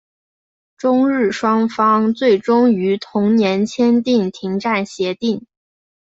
[0.77, 5.45] 中日双方最终于同年签订停战协定。